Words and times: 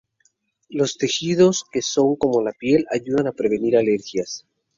Los 0.67 0.97
tejidos 0.97 1.63
que 1.71 1.83
son 1.83 2.15
como 2.15 2.41
la 2.41 2.53
piel 2.53 2.87
ayudan 2.89 3.27
a 3.27 3.33
prevenir 3.33 3.77
alergias. 3.77 4.47